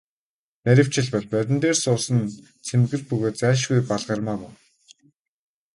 [0.65, 2.33] Нарийвчилбал, морин дээр суусан нь
[2.65, 4.53] цэмцгэр бөгөөд зайлшгүй Балгармаа мөн.